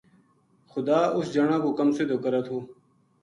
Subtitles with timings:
[0.71, 2.57] خدا اِس جنا کو کم سدھو کرے تھو